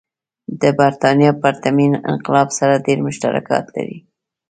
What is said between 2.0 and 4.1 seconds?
انقلاب سره ډېر مشترکات لري.